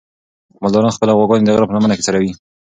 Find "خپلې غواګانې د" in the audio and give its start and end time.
0.95-1.49